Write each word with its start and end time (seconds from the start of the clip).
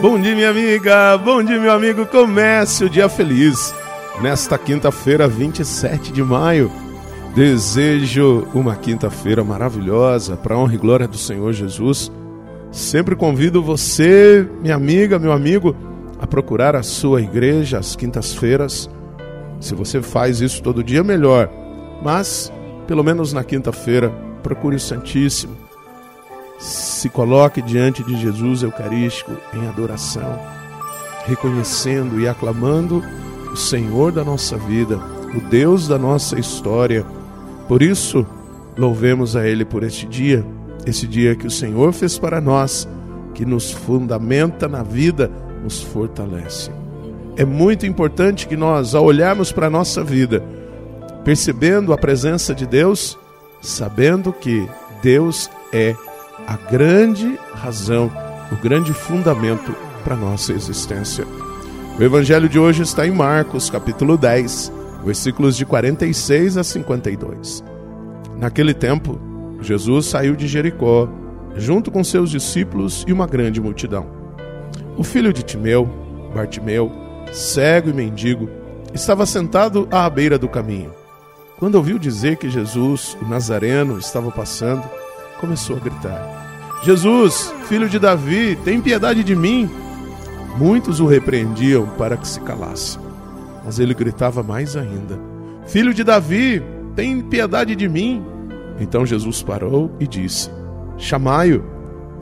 Bom 0.00 0.18
dia, 0.18 0.34
minha 0.34 0.48
amiga. 0.48 1.18
Bom 1.18 1.42
dia, 1.42 1.60
meu 1.60 1.70
amigo. 1.70 2.06
Comece 2.06 2.84
o 2.84 2.88
dia 2.88 3.06
feliz. 3.06 3.74
Nesta 4.22 4.56
quinta-feira, 4.56 5.28
27 5.28 6.10
de 6.10 6.22
maio. 6.22 6.72
Desejo 7.34 8.48
uma 8.54 8.74
quinta-feira 8.76 9.44
maravilhosa 9.44 10.38
para 10.38 10.56
honra 10.56 10.74
e 10.74 10.78
glória 10.78 11.06
do 11.06 11.18
Senhor 11.18 11.52
Jesus. 11.52 12.10
Sempre 12.72 13.14
convido 13.14 13.62
você, 13.62 14.48
minha 14.62 14.74
amiga, 14.74 15.18
meu 15.18 15.32
amigo, 15.32 15.76
a 16.18 16.26
procurar 16.26 16.74
a 16.74 16.82
sua 16.82 17.20
igreja 17.20 17.78
às 17.78 17.94
quintas-feiras. 17.94 18.88
Se 19.60 19.74
você 19.74 20.00
faz 20.00 20.40
isso 20.40 20.62
todo 20.62 20.82
dia, 20.82 21.04
melhor. 21.04 21.50
Mas, 22.02 22.50
pelo 22.86 23.04
menos 23.04 23.34
na 23.34 23.44
quinta-feira, 23.44 24.08
procure 24.42 24.76
o 24.76 24.80
Santíssimo. 24.80 25.69
Se 26.60 27.08
coloque 27.08 27.62
diante 27.62 28.04
de 28.04 28.20
Jesus 28.20 28.62
Eucarístico 28.62 29.32
em 29.54 29.66
adoração, 29.66 30.38
reconhecendo 31.26 32.20
e 32.20 32.28
aclamando 32.28 33.02
o 33.50 33.56
Senhor 33.56 34.12
da 34.12 34.22
nossa 34.22 34.58
vida, 34.58 35.00
o 35.34 35.40
Deus 35.48 35.88
da 35.88 35.98
nossa 35.98 36.38
história. 36.38 37.04
Por 37.66 37.80
isso, 37.80 38.26
louvemos 38.76 39.36
a 39.36 39.48
Ele 39.48 39.64
por 39.64 39.82
este 39.82 40.06
dia, 40.06 40.44
esse 40.84 41.06
dia 41.06 41.34
que 41.34 41.46
o 41.46 41.50
Senhor 41.50 41.94
fez 41.94 42.18
para 42.18 42.42
nós, 42.42 42.86
que 43.34 43.46
nos 43.46 43.72
fundamenta 43.72 44.68
na 44.68 44.82
vida, 44.82 45.30
nos 45.64 45.82
fortalece. 45.82 46.70
É 47.36 47.44
muito 47.44 47.86
importante 47.86 48.46
que 48.46 48.56
nós, 48.56 48.94
ao 48.94 49.06
olharmos 49.06 49.50
para 49.50 49.68
a 49.68 49.70
nossa 49.70 50.04
vida, 50.04 50.44
percebendo 51.24 51.94
a 51.94 51.96
presença 51.96 52.54
de 52.54 52.66
Deus, 52.66 53.18
sabendo 53.62 54.30
que 54.30 54.68
Deus 55.02 55.50
é 55.72 55.94
a 56.50 56.56
grande 56.56 57.38
razão, 57.54 58.10
o 58.50 58.56
grande 58.56 58.92
fundamento 58.92 59.72
para 60.02 60.16
nossa 60.16 60.52
existência. 60.52 61.24
O 61.96 62.02
evangelho 62.02 62.48
de 62.48 62.58
hoje 62.58 62.82
está 62.82 63.06
em 63.06 63.12
Marcos, 63.12 63.70
capítulo 63.70 64.18
10, 64.18 64.72
versículos 65.04 65.56
de 65.56 65.64
46 65.64 66.56
a 66.56 66.64
52. 66.64 67.62
Naquele 68.36 68.74
tempo, 68.74 69.20
Jesus 69.60 70.06
saiu 70.06 70.34
de 70.34 70.48
Jericó, 70.48 71.08
junto 71.54 71.88
com 71.88 72.02
seus 72.02 72.30
discípulos 72.30 73.04
e 73.06 73.12
uma 73.12 73.28
grande 73.28 73.60
multidão. 73.60 74.08
O 74.96 75.04
filho 75.04 75.32
de 75.32 75.44
Timeu, 75.44 75.88
Bartimeu, 76.34 76.90
cego 77.30 77.90
e 77.90 77.92
mendigo, 77.92 78.50
estava 78.92 79.24
sentado 79.24 79.86
à 79.88 80.10
beira 80.10 80.36
do 80.36 80.48
caminho. 80.48 80.92
Quando 81.60 81.76
ouviu 81.76 81.96
dizer 81.96 82.38
que 82.38 82.50
Jesus, 82.50 83.16
o 83.22 83.24
Nazareno, 83.24 84.00
estava 84.00 84.32
passando, 84.32 84.82
começou 85.40 85.76
a 85.76 85.80
gritar: 85.80 86.49
Jesus, 86.82 87.54
filho 87.68 87.88
de 87.88 87.98
Davi, 87.98 88.56
tem 88.64 88.80
piedade 88.80 89.22
de 89.22 89.36
mim. 89.36 89.68
Muitos 90.56 91.00
o 91.00 91.06
repreendiam 91.06 91.86
para 91.98 92.16
que 92.16 92.26
se 92.26 92.40
calasse, 92.40 92.98
mas 93.64 93.78
ele 93.78 93.94
gritava 93.94 94.42
mais 94.42 94.76
ainda: 94.76 95.18
Filho 95.66 95.94
de 95.94 96.02
Davi, 96.02 96.62
tem 96.96 97.20
piedade 97.20 97.76
de 97.76 97.88
mim. 97.88 98.24
Então 98.80 99.04
Jesus 99.04 99.42
parou 99.42 99.94
e 100.00 100.06
disse: 100.06 100.50
Chamai-o. 100.96 101.64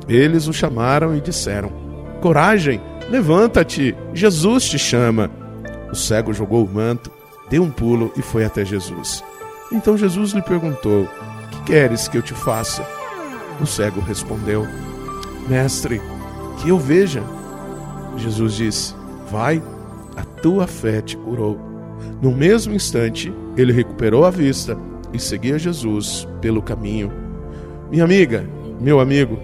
Eles 0.08 0.48
o 0.48 0.52
chamaram 0.52 1.16
e 1.16 1.20
disseram: 1.20 1.70
Coragem, 2.20 2.80
levanta-te, 3.10 3.94
Jesus 4.12 4.64
te 4.64 4.78
chama. 4.78 5.30
O 5.90 5.94
cego 5.94 6.32
jogou 6.32 6.64
o 6.64 6.68
manto 6.68 7.10
deu 7.48 7.62
um 7.62 7.70
pulo 7.70 8.12
e 8.16 8.22
foi 8.22 8.44
até 8.44 8.64
Jesus. 8.64 9.24
Então 9.72 9.96
Jesus 9.96 10.32
lhe 10.32 10.42
perguntou: 10.42 11.08
Que 11.50 11.62
queres 11.64 12.08
que 12.08 12.18
eu 12.18 12.22
te 12.22 12.34
faça? 12.34 12.97
O 13.60 13.66
cego 13.66 14.00
respondeu: 14.00 14.66
Mestre, 15.48 16.00
que 16.58 16.68
eu 16.68 16.78
veja. 16.78 17.22
Jesus 18.16 18.54
disse: 18.54 18.94
Vai, 19.30 19.62
a 20.16 20.22
tua 20.22 20.66
fé 20.66 21.00
te 21.00 21.16
curou. 21.16 21.58
No 22.20 22.32
mesmo 22.32 22.74
instante, 22.74 23.32
ele 23.56 23.72
recuperou 23.72 24.24
a 24.24 24.30
vista 24.30 24.76
e 25.12 25.18
seguia 25.18 25.58
Jesus 25.58 26.26
pelo 26.40 26.62
caminho. 26.62 27.12
Minha 27.90 28.04
amiga, 28.04 28.44
meu 28.80 29.00
amigo, 29.00 29.38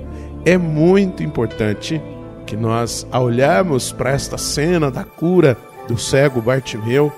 é 0.44 0.56
muito 0.56 1.22
importante 1.22 2.00
que 2.46 2.56
nós, 2.56 3.06
ao 3.10 3.24
olharmos 3.24 3.90
para 3.92 4.10
esta 4.10 4.36
cena 4.36 4.90
da 4.90 5.04
cura 5.04 5.56
do 5.88 5.96
cego 5.96 6.42
Bartimeu, 6.42 7.12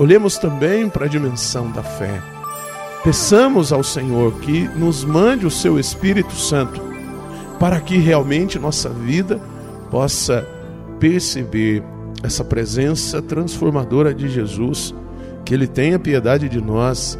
Olhemos 0.00 0.38
também 0.38 0.88
para 0.88 1.04
a 1.04 1.08
dimensão 1.08 1.70
da 1.70 1.82
fé. 1.82 2.22
Peçamos 3.02 3.72
ao 3.72 3.82
Senhor 3.82 4.34
que 4.40 4.68
nos 4.76 5.04
mande 5.04 5.46
o 5.46 5.50
seu 5.50 5.78
Espírito 5.78 6.34
Santo 6.34 6.82
para 7.58 7.80
que 7.80 7.96
realmente 7.96 8.58
nossa 8.58 8.90
vida 8.90 9.40
possa 9.90 10.46
perceber 10.98 11.82
essa 12.22 12.44
presença 12.44 13.22
transformadora 13.22 14.12
de 14.14 14.28
Jesus, 14.28 14.94
que 15.46 15.54
Ele 15.54 15.66
tenha 15.66 15.98
piedade 15.98 16.46
de 16.46 16.60
nós, 16.60 17.18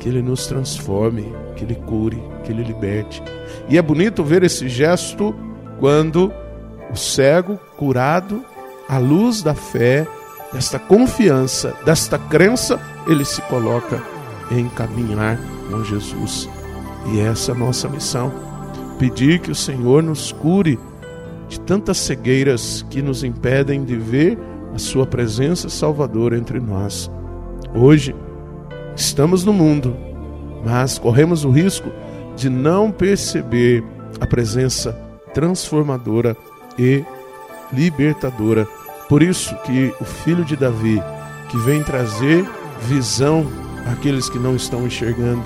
que 0.00 0.08
Ele 0.08 0.20
nos 0.20 0.48
transforme, 0.48 1.32
que 1.54 1.62
Ele 1.62 1.76
cure, 1.76 2.20
que 2.44 2.50
Ele 2.50 2.64
liberte. 2.64 3.22
E 3.68 3.78
é 3.78 3.82
bonito 3.82 4.24
ver 4.24 4.42
esse 4.42 4.68
gesto 4.68 5.32
quando 5.78 6.32
o 6.92 6.96
cego 6.96 7.56
curado, 7.76 8.44
à 8.88 8.98
luz 8.98 9.42
da 9.42 9.54
fé, 9.54 10.06
desta 10.52 10.78
confiança, 10.78 11.72
desta 11.84 12.18
crença, 12.18 12.80
ele 13.06 13.24
se 13.24 13.40
coloca 13.42 14.02
em 14.50 14.68
caminhar 14.68 15.38
com 15.70 15.84
Jesus. 15.84 16.48
E 17.12 17.20
essa 17.20 17.52
é 17.52 17.54
a 17.54 17.58
nossa 17.58 17.88
missão: 17.88 18.32
pedir 18.98 19.40
que 19.40 19.50
o 19.50 19.54
Senhor 19.54 20.02
nos 20.02 20.32
cure 20.32 20.78
de 21.48 21.60
tantas 21.60 21.98
cegueiras 21.98 22.84
que 22.90 23.02
nos 23.02 23.24
impedem 23.24 23.84
de 23.84 23.96
ver 23.96 24.38
a 24.74 24.78
Sua 24.78 25.06
presença 25.06 25.68
salvadora 25.68 26.36
entre 26.36 26.60
nós. 26.60 27.10
Hoje, 27.74 28.14
estamos 28.94 29.44
no 29.44 29.52
mundo, 29.52 29.96
mas 30.64 30.98
corremos 30.98 31.44
o 31.44 31.50
risco 31.50 31.90
de 32.36 32.48
não 32.48 32.90
perceber 32.90 33.84
a 34.20 34.26
presença 34.26 34.92
transformadora 35.32 36.36
e 36.78 37.04
libertadora 37.72 38.66
por 39.10 39.24
isso 39.24 39.56
que 39.64 39.92
o 40.00 40.04
filho 40.04 40.44
de 40.44 40.54
Davi, 40.54 41.02
que 41.48 41.58
vem 41.58 41.82
trazer 41.82 42.48
visão 42.82 43.44
àqueles 43.86 44.28
que 44.28 44.38
não 44.38 44.56
estão 44.56 44.86
enxergando, 44.86 45.42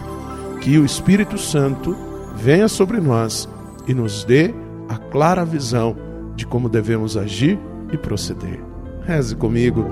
que 0.61 0.79
o 0.79 0.85
Espírito 0.85 1.37
Santo 1.39 1.97
venha 2.37 2.69
sobre 2.69 3.01
nós 3.01 3.49
e 3.87 3.95
nos 3.95 4.25
dê 4.25 4.55
a 4.89 4.97
clara 4.97 5.45
visão 5.45 5.97
de 6.35 6.47
como 6.47 6.69
devemos 6.69 7.17
agir 7.17 7.59
e 7.93 7.97
proceder. 7.97 8.61
Reze 9.07 9.37
comigo. 9.37 9.87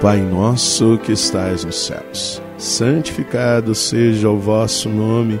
Pai 0.00 0.20
nosso 0.20 0.96
que 0.98 1.12
estais 1.12 1.64
nos 1.64 1.86
céus, 1.86 2.40
santificado 2.56 3.74
seja 3.74 4.30
o 4.30 4.38
vosso 4.38 4.88
nome. 4.88 5.40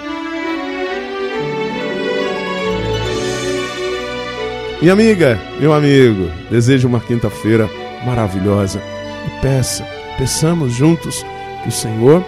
Minha 4.81 4.93
amiga, 4.93 5.39
meu 5.59 5.73
amigo, 5.73 6.27
desejo 6.49 6.87
uma 6.87 6.99
quinta-feira 6.99 7.69
maravilhosa 8.03 8.81
e 9.27 9.41
peça, 9.41 9.85
peçamos 10.17 10.73
juntos 10.73 11.23
que 11.61 11.69
o 11.69 11.71
Senhor 11.71 12.25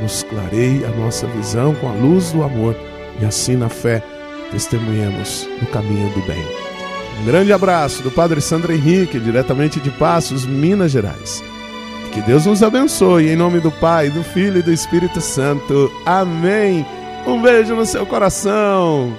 nos 0.00 0.22
clareie 0.22 0.84
a 0.84 0.90
nossa 0.90 1.26
visão 1.26 1.74
com 1.74 1.88
a 1.88 1.92
luz 1.92 2.30
do 2.30 2.44
amor 2.44 2.76
e 3.20 3.24
assim 3.24 3.56
na 3.56 3.68
fé 3.68 4.00
testemunhemos 4.52 5.48
no 5.60 5.66
caminho 5.66 6.08
do 6.10 6.20
bem. 6.20 6.46
Um 7.20 7.24
grande 7.24 7.52
abraço 7.52 8.00
do 8.00 8.12
Padre 8.12 8.40
Sandro 8.40 8.72
Henrique, 8.72 9.18
diretamente 9.18 9.80
de 9.80 9.90
Passos, 9.90 10.46
Minas 10.46 10.92
Gerais. 10.92 11.42
Que 12.12 12.20
Deus 12.20 12.46
nos 12.46 12.62
abençoe 12.62 13.28
em 13.28 13.34
nome 13.34 13.58
do 13.58 13.72
Pai, 13.72 14.08
do 14.08 14.22
Filho 14.22 14.60
e 14.60 14.62
do 14.62 14.72
Espírito 14.72 15.20
Santo. 15.20 15.90
Amém. 16.06 16.86
Um 17.26 17.42
beijo 17.42 17.74
no 17.74 17.84
seu 17.84 18.06
coração. 18.06 19.12